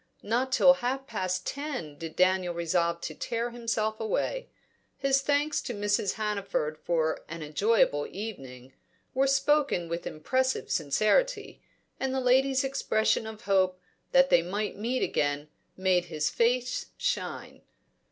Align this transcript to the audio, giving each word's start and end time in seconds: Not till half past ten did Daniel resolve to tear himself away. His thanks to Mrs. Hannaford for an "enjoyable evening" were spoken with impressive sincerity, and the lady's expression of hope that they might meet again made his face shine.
Not 0.23 0.51
till 0.51 0.73
half 0.81 1.05
past 1.05 1.45
ten 1.45 1.95
did 1.95 2.15
Daniel 2.15 2.55
resolve 2.55 3.01
to 3.01 3.13
tear 3.13 3.51
himself 3.51 3.99
away. 3.99 4.49
His 4.97 5.21
thanks 5.21 5.61
to 5.61 5.75
Mrs. 5.75 6.13
Hannaford 6.13 6.79
for 6.79 7.23
an 7.29 7.43
"enjoyable 7.43 8.07
evening" 8.09 8.73
were 9.13 9.27
spoken 9.27 9.87
with 9.89 10.07
impressive 10.07 10.71
sincerity, 10.71 11.61
and 11.99 12.15
the 12.15 12.19
lady's 12.19 12.63
expression 12.63 13.27
of 13.27 13.41
hope 13.41 13.79
that 14.11 14.31
they 14.31 14.41
might 14.41 14.75
meet 14.75 15.03
again 15.03 15.49
made 15.77 16.05
his 16.05 16.31
face 16.31 16.87
shine. 16.97 17.61